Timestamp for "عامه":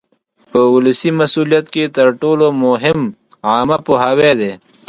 3.51-3.77